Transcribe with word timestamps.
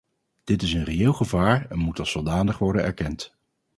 Dit 0.43 0.61
is 0.61 0.73
een 0.73 0.83
reëel 0.83 1.13
gevaar 1.13 1.69
en 1.71 1.77
moet 1.77 1.99
als 1.99 2.11
zodanig 2.11 2.57
worden 2.57 2.83
erkend. 2.83 3.35